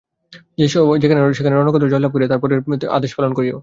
সেখানে 0.61 1.19
রণক্ষেত্রে 1.55 1.91
জয়লাভ 1.93 2.11
করিয়া 2.13 2.29
তার 2.31 2.41
পরে 2.41 2.53
তোমার 2.57 2.79
আদেশ 2.97 3.11
পালন 3.17 3.31
করিয়ো। 3.37 3.57